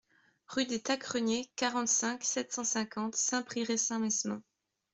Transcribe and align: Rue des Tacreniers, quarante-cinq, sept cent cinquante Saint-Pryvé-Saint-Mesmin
Rue 0.47 0.65
des 0.65 0.81
Tacreniers, 0.81 1.51
quarante-cinq, 1.55 2.23
sept 2.23 2.51
cent 2.53 2.63
cinquante 2.63 3.15
Saint-Pryvé-Saint-Mesmin 3.15 4.41